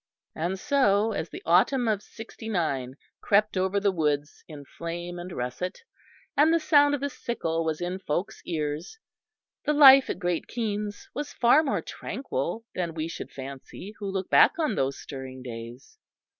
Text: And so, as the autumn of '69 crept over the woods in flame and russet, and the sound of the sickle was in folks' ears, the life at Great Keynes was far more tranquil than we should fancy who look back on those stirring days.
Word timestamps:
And 0.33 0.59
so, 0.59 1.11
as 1.11 1.29
the 1.29 1.43
autumn 1.45 1.87
of 1.87 2.01
'69 2.01 2.95
crept 3.21 3.55
over 3.55 3.79
the 3.79 3.91
woods 3.91 4.43
in 4.47 4.65
flame 4.65 5.19
and 5.19 5.31
russet, 5.31 5.77
and 6.35 6.51
the 6.51 6.59
sound 6.59 6.95
of 6.95 7.01
the 7.01 7.09
sickle 7.11 7.63
was 7.63 7.81
in 7.81 7.99
folks' 7.99 8.41
ears, 8.43 8.97
the 9.65 9.73
life 9.73 10.09
at 10.09 10.17
Great 10.17 10.47
Keynes 10.47 11.07
was 11.13 11.33
far 11.33 11.61
more 11.61 11.83
tranquil 11.83 12.65
than 12.73 12.95
we 12.95 13.07
should 13.07 13.31
fancy 13.31 13.93
who 13.99 14.09
look 14.09 14.27
back 14.27 14.57
on 14.57 14.73
those 14.73 14.99
stirring 14.99 15.43
days. 15.43 15.99